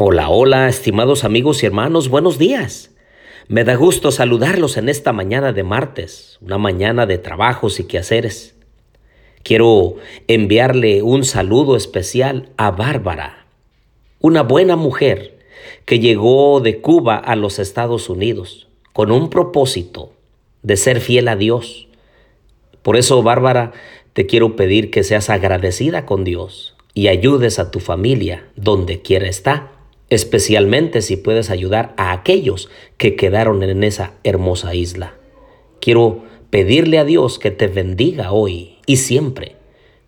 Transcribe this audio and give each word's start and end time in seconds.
Hola, 0.00 0.28
hola, 0.28 0.68
estimados 0.68 1.24
amigos 1.24 1.60
y 1.60 1.66
hermanos, 1.66 2.08
buenos 2.08 2.38
días. 2.38 2.94
Me 3.48 3.64
da 3.64 3.74
gusto 3.74 4.12
saludarlos 4.12 4.76
en 4.76 4.88
esta 4.88 5.12
mañana 5.12 5.52
de 5.52 5.64
martes, 5.64 6.38
una 6.40 6.56
mañana 6.56 7.04
de 7.04 7.18
trabajos 7.18 7.80
y 7.80 7.84
quehaceres. 7.84 8.54
Quiero 9.42 9.96
enviarle 10.28 11.02
un 11.02 11.24
saludo 11.24 11.74
especial 11.74 12.50
a 12.56 12.70
Bárbara, 12.70 13.48
una 14.20 14.44
buena 14.44 14.76
mujer 14.76 15.40
que 15.84 15.98
llegó 15.98 16.60
de 16.60 16.80
Cuba 16.80 17.16
a 17.16 17.34
los 17.34 17.58
Estados 17.58 18.08
Unidos 18.08 18.68
con 18.92 19.10
un 19.10 19.30
propósito 19.30 20.12
de 20.62 20.76
ser 20.76 21.00
fiel 21.00 21.26
a 21.26 21.34
Dios. 21.34 21.88
Por 22.82 22.96
eso, 22.96 23.20
Bárbara, 23.24 23.72
te 24.12 24.26
quiero 24.26 24.54
pedir 24.54 24.92
que 24.92 25.02
seas 25.02 25.28
agradecida 25.28 26.06
con 26.06 26.22
Dios 26.22 26.76
y 26.94 27.08
ayudes 27.08 27.58
a 27.58 27.72
tu 27.72 27.80
familia 27.80 28.46
donde 28.54 29.02
quiera 29.02 29.26
estar 29.26 29.77
especialmente 30.10 31.02
si 31.02 31.16
puedes 31.16 31.50
ayudar 31.50 31.94
a 31.96 32.12
aquellos 32.12 32.70
que 32.96 33.16
quedaron 33.16 33.62
en 33.62 33.84
esa 33.84 34.14
hermosa 34.24 34.74
isla. 34.74 35.14
Quiero 35.80 36.24
pedirle 36.50 36.98
a 36.98 37.04
Dios 37.04 37.38
que 37.38 37.50
te 37.50 37.66
bendiga 37.66 38.32
hoy 38.32 38.78
y 38.86 38.96
siempre, 38.96 39.56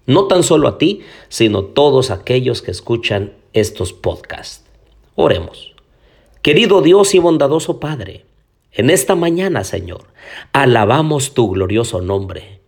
no 0.07 0.27
tan 0.27 0.43
solo 0.43 0.69
a 0.69 0.79
ti, 0.79 1.02
sino 1.29 1.65
todos 1.65 2.10
aquellos 2.10 2.62
que 2.62 2.71
escuchan 2.71 3.34
estos 3.52 3.93
podcasts. 3.93 4.65
Oremos. 5.15 5.74
Querido 6.43 6.80
Dios 6.80 7.15
y 7.15 7.19
bondadoso 7.19 7.80
Padre, 7.80 8.24
en 8.73 8.88
esta 8.88 9.15
mañana, 9.15 9.65
Señor, 9.65 10.05
alabamos 10.52 11.35
tu 11.35 11.51
glorioso 11.51 12.01
nombre. 12.01 12.59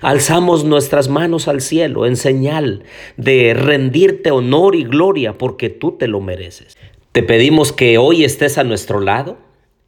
Alzamos 0.00 0.64
nuestras 0.64 1.08
manos 1.08 1.48
al 1.48 1.60
cielo 1.60 2.06
en 2.06 2.16
señal 2.16 2.84
de 3.16 3.54
rendirte 3.54 4.30
honor 4.30 4.74
y 4.74 4.84
gloria 4.84 5.38
porque 5.38 5.70
tú 5.70 5.92
te 5.92 6.08
lo 6.08 6.20
mereces. 6.20 6.76
Te 7.12 7.22
pedimos 7.22 7.72
que 7.72 7.98
hoy 7.98 8.24
estés 8.24 8.58
a 8.58 8.64
nuestro 8.64 9.00
lado 9.00 9.38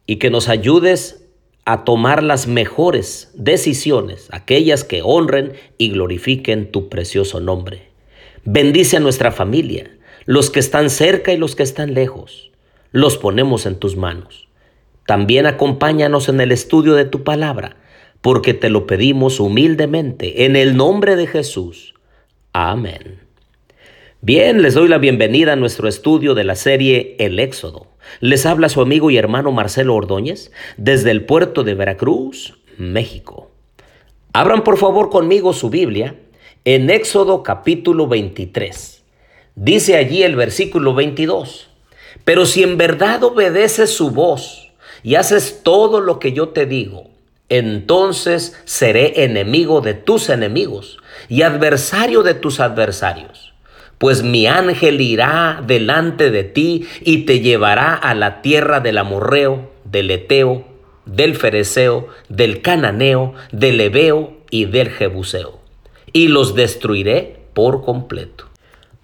y 0.05 0.17
que 0.17 0.29
nos 0.29 0.49
ayudes 0.49 1.25
a 1.65 1.83
tomar 1.83 2.21
las 2.21 2.47
mejores 2.47 3.31
decisiones, 3.33 4.27
aquellas 4.31 4.83
que 4.83 5.01
honren 5.03 5.53
y 5.79 5.89
glorifiquen 5.89 6.71
tu 6.71 6.89
precioso 6.89 7.39
nombre. 7.39 7.89
Bendice 8.43 8.97
a 8.97 8.99
nuestra 8.99 9.31
familia, 9.31 9.89
los 10.25 10.51
que 10.51 10.59
están 10.59 10.91
cerca 10.91 11.33
y 11.33 11.37
los 11.37 11.55
que 11.55 11.63
están 11.63 11.95
lejos. 11.95 12.51
Los 12.91 13.17
ponemos 13.17 13.65
en 13.65 13.79
tus 13.79 13.95
manos. 13.97 14.47
También 15.07 15.47
acompáñanos 15.47 16.29
en 16.29 16.39
el 16.41 16.51
estudio 16.51 16.93
de 16.93 17.05
tu 17.05 17.23
palabra 17.23 17.77
porque 18.21 18.53
te 18.53 18.69
lo 18.69 18.87
pedimos 18.87 19.39
humildemente 19.39 20.45
en 20.45 20.55
el 20.55 20.75
nombre 20.75 21.15
de 21.15 21.27
Jesús. 21.27 21.93
Amén. 22.53 23.19
Bien, 24.21 24.61
les 24.61 24.73
doy 24.73 24.87
la 24.87 24.97
bienvenida 24.97 25.53
a 25.53 25.55
nuestro 25.55 25.87
estudio 25.87 26.33
de 26.33 26.43
la 26.43 26.55
serie 26.55 27.15
El 27.19 27.37
Éxodo. 27.39 27.87
Les 28.21 28.45
habla 28.45 28.69
su 28.69 28.81
amigo 28.81 29.11
y 29.11 29.17
hermano 29.17 29.51
Marcelo 29.51 29.93
Ordóñez 29.93 30.51
desde 30.77 31.11
el 31.11 31.25
puerto 31.25 31.63
de 31.63 31.75
Veracruz, 31.75 32.57
México. 32.77 33.51
Abran 34.33 34.63
por 34.63 34.77
favor 34.77 35.09
conmigo 35.09 35.53
su 35.53 35.69
Biblia 35.69 36.15
en 36.65 36.89
Éxodo 36.89 37.43
capítulo 37.43 38.07
23. 38.07 39.03
Dice 39.55 39.95
allí 39.95 40.23
el 40.23 40.35
versículo 40.35 40.93
22, 40.93 41.69
pero 42.23 42.45
si 42.45 42.63
en 42.63 42.77
verdad 42.77 43.23
obedeces 43.23 43.91
su 43.91 44.11
voz 44.11 44.71
y 45.03 45.15
haces 45.15 45.61
todo 45.63 46.01
lo 46.01 46.19
que 46.19 46.33
yo 46.33 46.49
te 46.49 46.65
digo, 46.65 47.09
entonces 47.49 48.59
seré 48.65 49.23
enemigo 49.23 49.81
de 49.81 49.93
tus 49.93 50.29
enemigos 50.29 50.97
y 51.29 51.43
adversario 51.43 52.23
de 52.23 52.33
tus 52.33 52.59
adversarios. 52.59 53.53
Pues 53.97 54.23
mi 54.23 54.47
ángel 54.47 54.99
irá 54.99 55.63
delante 55.65 56.31
de 56.31 56.43
ti 56.43 56.87
y 57.01 57.19
te 57.25 57.39
llevará 57.39 57.93
a 57.93 58.13
la 58.13 58.41
tierra 58.41 58.79
del 58.79 58.97
amorreo, 58.97 59.71
del 59.85 60.11
eteo, 60.11 60.65
del 61.05 61.35
fereceo, 61.35 62.09
del 62.27 62.61
cananeo, 62.61 63.35
del 63.51 63.79
ebeo 63.79 64.37
y 64.49 64.65
del 64.65 64.89
jebuseo. 64.89 65.59
Y 66.11 66.27
los 66.27 66.55
destruiré 66.55 67.39
por 67.53 67.85
completo. 67.85 68.45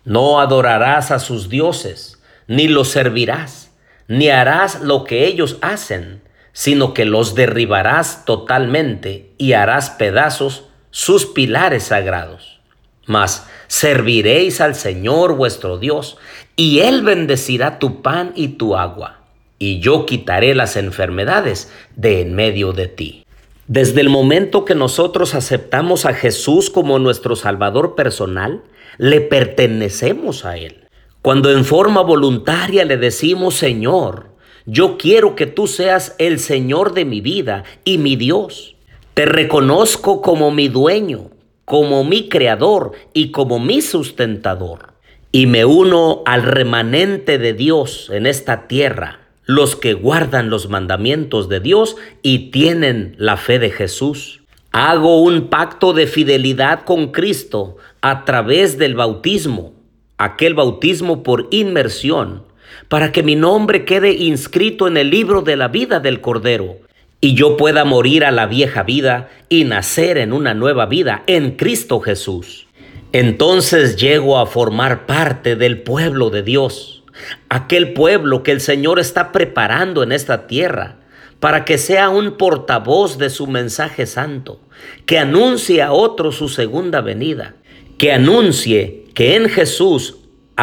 No 0.03 0.41
adorarás 0.41 1.11
a 1.11 1.19
sus 1.19 1.47
dioses, 1.47 2.21
ni 2.47 2.67
los 2.67 2.89
servirás, 2.89 3.71
ni 4.07 4.29
harás 4.29 4.81
lo 4.81 5.03
que 5.03 5.25
ellos 5.25 5.57
hacen 5.61 6.21
sino 6.53 6.93
que 6.93 7.05
los 7.05 7.35
derribarás 7.35 8.25
totalmente 8.25 9.29
y 9.37 9.53
harás 9.53 9.89
pedazos 9.91 10.65
sus 10.89 11.25
pilares 11.25 11.83
sagrados. 11.83 12.59
Mas 13.05 13.47
serviréis 13.67 14.61
al 14.61 14.75
Señor 14.75 15.35
vuestro 15.35 15.77
Dios, 15.77 16.17
y 16.55 16.79
Él 16.79 17.01
bendecirá 17.01 17.79
tu 17.79 18.01
pan 18.01 18.33
y 18.35 18.49
tu 18.49 18.75
agua, 18.75 19.21
y 19.57 19.79
yo 19.79 20.05
quitaré 20.05 20.53
las 20.53 20.75
enfermedades 20.75 21.71
de 21.95 22.21
en 22.21 22.35
medio 22.35 22.73
de 22.73 22.87
ti. 22.87 23.25
Desde 23.67 24.01
el 24.01 24.09
momento 24.09 24.65
que 24.65 24.75
nosotros 24.75 25.33
aceptamos 25.33 26.05
a 26.05 26.13
Jesús 26.13 26.69
como 26.69 26.99
nuestro 26.99 27.37
Salvador 27.37 27.95
personal, 27.95 28.61
le 28.97 29.21
pertenecemos 29.21 30.43
a 30.43 30.57
Él. 30.57 30.87
Cuando 31.21 31.51
en 31.51 31.63
forma 31.63 32.01
voluntaria 32.01 32.83
le 32.83 32.97
decimos, 32.97 33.55
Señor, 33.55 34.30
yo 34.73 34.97
quiero 34.97 35.35
que 35.35 35.47
tú 35.47 35.67
seas 35.67 36.15
el 36.17 36.39
Señor 36.39 36.93
de 36.93 37.03
mi 37.03 37.19
vida 37.19 37.65
y 37.83 37.97
mi 37.97 38.15
Dios. 38.15 38.77
Te 39.13 39.25
reconozco 39.25 40.21
como 40.21 40.49
mi 40.49 40.69
dueño, 40.69 41.29
como 41.65 42.05
mi 42.05 42.29
creador 42.29 42.93
y 43.13 43.31
como 43.31 43.59
mi 43.59 43.81
sustentador. 43.81 44.93
Y 45.29 45.45
me 45.45 45.65
uno 45.65 46.21
al 46.25 46.43
remanente 46.43 47.37
de 47.37 47.51
Dios 47.51 48.09
en 48.13 48.25
esta 48.25 48.69
tierra, 48.69 49.19
los 49.43 49.75
que 49.75 49.91
guardan 49.93 50.49
los 50.49 50.69
mandamientos 50.69 51.49
de 51.49 51.59
Dios 51.59 51.97
y 52.21 52.51
tienen 52.51 53.15
la 53.17 53.35
fe 53.35 53.59
de 53.59 53.71
Jesús. 53.71 54.39
Hago 54.71 55.21
un 55.21 55.49
pacto 55.49 55.91
de 55.91 56.07
fidelidad 56.07 56.85
con 56.85 57.11
Cristo 57.11 57.75
a 57.99 58.23
través 58.23 58.77
del 58.77 58.95
bautismo, 58.95 59.73
aquel 60.17 60.53
bautismo 60.53 61.23
por 61.23 61.49
inmersión 61.51 62.49
para 62.91 63.13
que 63.13 63.23
mi 63.23 63.37
nombre 63.37 63.85
quede 63.85 64.11
inscrito 64.11 64.85
en 64.85 64.97
el 64.97 65.09
libro 65.09 65.43
de 65.43 65.55
la 65.55 65.69
vida 65.69 66.01
del 66.01 66.19
Cordero, 66.19 66.75
y 67.21 67.35
yo 67.35 67.55
pueda 67.55 67.85
morir 67.85 68.25
a 68.25 68.31
la 68.31 68.47
vieja 68.47 68.83
vida 68.83 69.29
y 69.47 69.63
nacer 69.63 70.17
en 70.17 70.33
una 70.33 70.53
nueva 70.53 70.87
vida 70.87 71.23
en 71.25 71.51
Cristo 71.51 72.01
Jesús. 72.01 72.67
Entonces 73.13 73.95
llego 73.95 74.37
a 74.37 74.45
formar 74.45 75.05
parte 75.05 75.55
del 75.55 75.83
pueblo 75.83 76.31
de 76.31 76.43
Dios, 76.43 77.05
aquel 77.47 77.93
pueblo 77.93 78.43
que 78.43 78.51
el 78.51 78.59
Señor 78.59 78.99
está 78.99 79.31
preparando 79.31 80.03
en 80.03 80.11
esta 80.11 80.45
tierra, 80.45 80.97
para 81.39 81.63
que 81.63 81.77
sea 81.77 82.09
un 82.09 82.35
portavoz 82.35 83.17
de 83.17 83.29
su 83.29 83.47
mensaje 83.47 84.05
santo, 84.05 84.59
que 85.05 85.17
anuncie 85.17 85.81
a 85.81 85.93
otros 85.93 86.35
su 86.35 86.49
segunda 86.49 86.99
venida, 86.99 87.55
que 87.97 88.11
anuncie 88.11 89.05
que 89.13 89.37
en 89.37 89.47
Jesús 89.47 90.17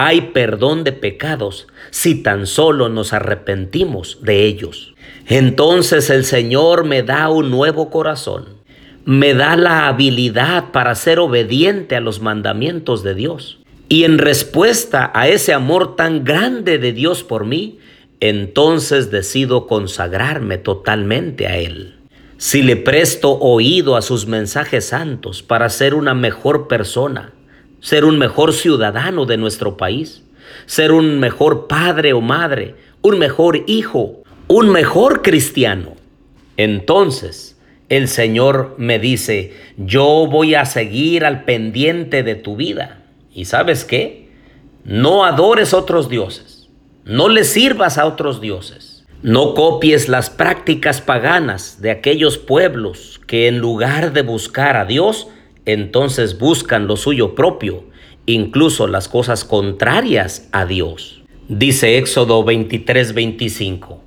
hay 0.06 0.20
perdón 0.32 0.84
de 0.84 0.92
pecados 0.92 1.66
si 1.90 2.22
tan 2.22 2.46
solo 2.46 2.88
nos 2.88 3.12
arrepentimos 3.12 4.18
de 4.22 4.44
ellos. 4.44 4.94
Entonces 5.26 6.08
el 6.10 6.24
Señor 6.24 6.84
me 6.84 7.02
da 7.02 7.28
un 7.30 7.50
nuevo 7.50 7.90
corazón, 7.90 8.46
me 9.04 9.34
da 9.34 9.56
la 9.56 9.88
habilidad 9.88 10.70
para 10.70 10.94
ser 10.94 11.18
obediente 11.18 11.96
a 11.96 12.00
los 12.00 12.20
mandamientos 12.20 13.02
de 13.02 13.14
Dios. 13.14 13.58
Y 13.88 14.04
en 14.04 14.18
respuesta 14.18 15.10
a 15.14 15.28
ese 15.28 15.52
amor 15.52 15.96
tan 15.96 16.22
grande 16.24 16.78
de 16.78 16.92
Dios 16.92 17.24
por 17.24 17.44
mí, 17.44 17.78
entonces 18.20 19.10
decido 19.10 19.66
consagrarme 19.66 20.58
totalmente 20.58 21.46
a 21.46 21.56
Él. 21.56 21.96
Si 22.36 22.62
le 22.62 22.76
presto 22.76 23.32
oído 23.32 23.96
a 23.96 24.02
sus 24.02 24.26
mensajes 24.26 24.84
santos 24.84 25.42
para 25.42 25.68
ser 25.70 25.94
una 25.94 26.14
mejor 26.14 26.68
persona, 26.68 27.32
ser 27.80 28.04
un 28.04 28.18
mejor 28.18 28.52
ciudadano 28.52 29.26
de 29.26 29.36
nuestro 29.36 29.76
país, 29.76 30.22
ser 30.66 30.92
un 30.92 31.18
mejor 31.20 31.66
padre 31.66 32.12
o 32.12 32.20
madre, 32.20 32.74
un 33.02 33.18
mejor 33.18 33.64
hijo, 33.66 34.22
un 34.48 34.70
mejor 34.70 35.22
cristiano. 35.22 35.94
Entonces 36.56 37.58
el 37.88 38.08
Señor 38.08 38.74
me 38.78 38.98
dice, 38.98 39.54
yo 39.76 40.26
voy 40.30 40.54
a 40.54 40.64
seguir 40.66 41.24
al 41.24 41.44
pendiente 41.44 42.22
de 42.22 42.34
tu 42.34 42.56
vida. 42.56 43.02
¿Y 43.32 43.46
sabes 43.46 43.84
qué? 43.84 44.28
No 44.84 45.24
adores 45.24 45.72
otros 45.72 46.08
dioses, 46.08 46.68
no 47.04 47.28
le 47.28 47.44
sirvas 47.44 47.98
a 47.98 48.06
otros 48.06 48.40
dioses. 48.40 48.98
No 49.20 49.54
copies 49.54 50.08
las 50.08 50.30
prácticas 50.30 51.00
paganas 51.00 51.82
de 51.82 51.90
aquellos 51.90 52.38
pueblos 52.38 53.20
que 53.26 53.48
en 53.48 53.58
lugar 53.58 54.12
de 54.12 54.22
buscar 54.22 54.76
a 54.76 54.84
Dios, 54.84 55.26
entonces 55.68 56.38
buscan 56.38 56.86
lo 56.86 56.96
suyo 56.96 57.34
propio, 57.34 57.84
incluso 58.24 58.86
las 58.86 59.06
cosas 59.06 59.44
contrarias 59.44 60.48
a 60.50 60.64
Dios. 60.64 61.22
Dice 61.48 61.98
Éxodo 61.98 62.42
23, 62.42 63.12
25. 63.12 64.02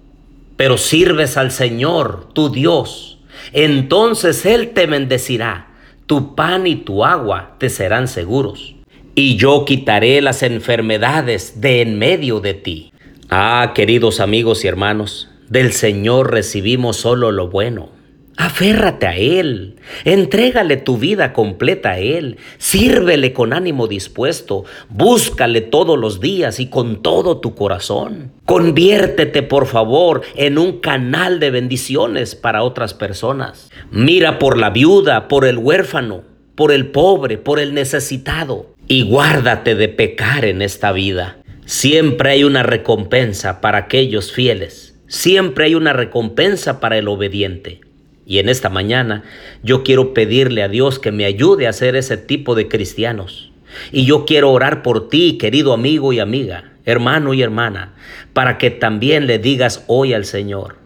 Pero 0.57 0.77
sirves 0.77 1.37
al 1.37 1.51
Señor, 1.51 2.29
tu 2.33 2.49
Dios, 2.49 3.19
entonces 3.53 4.45
Él 4.45 4.71
te 4.71 4.87
bendecirá, 4.87 5.67
tu 6.07 6.33
pan 6.35 6.65
y 6.65 6.77
tu 6.77 7.05
agua 7.05 7.55
te 7.59 7.69
serán 7.69 8.07
seguros, 8.07 8.73
y 9.13 9.37
yo 9.37 9.63
quitaré 9.65 10.19
las 10.21 10.41
enfermedades 10.41 11.61
de 11.61 11.81
en 11.81 11.99
medio 11.99 12.39
de 12.39 12.55
ti. 12.55 12.93
Ah, 13.29 13.73
queridos 13.75 14.19
amigos 14.19 14.65
y 14.65 14.67
hermanos, 14.67 15.29
del 15.47 15.73
Señor 15.73 16.31
recibimos 16.31 16.97
solo 16.97 17.31
lo 17.31 17.49
bueno. 17.49 18.00
Aférrate 18.41 19.05
a 19.05 19.15
Él, 19.15 19.75
entrégale 20.03 20.77
tu 20.77 20.97
vida 20.97 21.31
completa 21.31 21.91
a 21.91 21.99
Él, 21.99 22.37
sírvele 22.57 23.33
con 23.33 23.53
ánimo 23.53 23.85
dispuesto, 23.85 24.65
búscale 24.89 25.61
todos 25.61 25.95
los 25.95 26.19
días 26.19 26.59
y 26.59 26.65
con 26.65 27.03
todo 27.03 27.39
tu 27.39 27.53
corazón. 27.53 28.31
Conviértete, 28.45 29.43
por 29.43 29.67
favor, 29.67 30.23
en 30.35 30.57
un 30.57 30.79
canal 30.79 31.39
de 31.39 31.51
bendiciones 31.51 32.33
para 32.33 32.63
otras 32.63 32.95
personas. 32.95 33.69
Mira 33.91 34.39
por 34.39 34.57
la 34.57 34.71
viuda, 34.71 35.27
por 35.27 35.45
el 35.45 35.59
huérfano, 35.59 36.23
por 36.55 36.71
el 36.71 36.87
pobre, 36.87 37.37
por 37.37 37.59
el 37.59 37.75
necesitado, 37.75 38.73
y 38.87 39.03
guárdate 39.03 39.75
de 39.75 39.87
pecar 39.87 40.45
en 40.45 40.63
esta 40.63 40.91
vida. 40.91 41.37
Siempre 41.65 42.31
hay 42.31 42.43
una 42.43 42.63
recompensa 42.63 43.61
para 43.61 43.77
aquellos 43.77 44.31
fieles. 44.31 44.99
Siempre 45.05 45.65
hay 45.65 45.75
una 45.75 45.93
recompensa 45.93 46.79
para 46.79 46.97
el 46.97 47.07
obediente. 47.07 47.81
Y 48.25 48.39
en 48.39 48.49
esta 48.49 48.69
mañana 48.69 49.23
yo 49.63 49.83
quiero 49.83 50.13
pedirle 50.13 50.63
a 50.63 50.67
Dios 50.67 50.99
que 50.99 51.11
me 51.11 51.25
ayude 51.25 51.67
a 51.67 51.73
ser 51.73 51.95
ese 51.95 52.17
tipo 52.17 52.55
de 52.55 52.67
cristianos. 52.67 53.51
Y 53.91 54.05
yo 54.05 54.25
quiero 54.25 54.51
orar 54.51 54.83
por 54.83 55.09
ti, 55.09 55.37
querido 55.37 55.73
amigo 55.73 56.13
y 56.13 56.19
amiga, 56.19 56.73
hermano 56.85 57.33
y 57.33 57.41
hermana, 57.41 57.93
para 58.33 58.57
que 58.57 58.69
también 58.69 59.27
le 59.27 59.39
digas 59.39 59.83
hoy 59.87 60.13
al 60.13 60.25
Señor, 60.25 60.77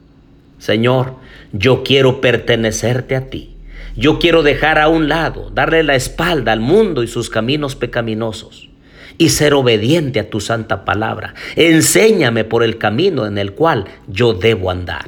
Señor, 0.59 1.15
yo 1.51 1.83
quiero 1.83 2.21
pertenecerte 2.21 3.15
a 3.15 3.29
ti. 3.29 3.51
Yo 3.95 4.19
quiero 4.19 4.43
dejar 4.43 4.77
a 4.77 4.89
un 4.89 5.07
lado, 5.07 5.51
darle 5.53 5.83
la 5.83 5.95
espalda 5.95 6.51
al 6.51 6.59
mundo 6.59 7.01
y 7.03 7.07
sus 7.07 7.29
caminos 7.29 7.75
pecaminosos 7.75 8.69
y 9.17 9.29
ser 9.29 9.53
obediente 9.53 10.19
a 10.19 10.29
tu 10.29 10.41
santa 10.41 10.83
palabra. 10.83 11.33
Enséñame 11.55 12.43
por 12.43 12.63
el 12.63 12.77
camino 12.77 13.25
en 13.25 13.37
el 13.37 13.53
cual 13.53 13.85
yo 14.07 14.33
debo 14.33 14.69
andar. 14.69 15.05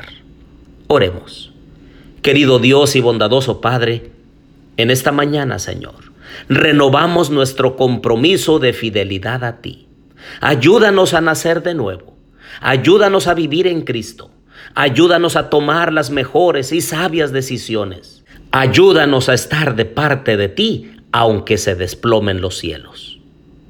Oremos. 0.88 1.52
Querido 2.28 2.60
Dios 2.60 2.98
y 2.98 3.00
bondadoso 3.00 3.62
Padre, 3.62 4.12
en 4.76 4.92
esta 4.92 5.14
mañana, 5.14 5.60
Señor, 5.60 6.12
renovamos 6.50 7.30
nuestro 7.30 7.78
compromiso 7.78 8.60
de 8.60 8.74
fidelidad 8.74 9.46
a 9.46 9.62
ti. 9.62 9.88
Ayúdanos 10.42 11.14
a 11.14 11.22
nacer 11.22 11.64
de 11.64 11.74
nuevo. 11.74 12.18
Ayúdanos 12.60 13.28
a 13.28 13.34
vivir 13.34 13.66
en 13.66 13.84
Cristo. 13.84 14.30
Ayúdanos 14.76 15.38
a 15.38 15.50
tomar 15.50 15.94
las 15.94 16.10
mejores 16.10 16.74
y 16.74 16.82
sabias 16.82 17.32
decisiones. 17.32 18.26
Ayúdanos 18.52 19.30
a 19.30 19.34
estar 19.34 19.78
de 19.78 19.86
parte 19.86 20.36
de 20.36 20.50
ti, 20.50 20.92
aunque 21.14 21.58
se 21.58 21.76
desplomen 21.76 22.42
los 22.42 22.58
cielos. 22.58 23.22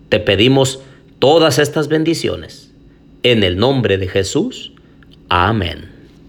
Te 0.10 0.20
pedimos 0.20 0.80
todas 1.20 1.60
estas 1.60 1.90
bendiciones. 1.90 2.74
En 3.22 3.44
el 3.44 3.60
nombre 3.60 4.00
de 4.00 4.08
Jesús. 4.08 4.72
Amén. 5.30 5.97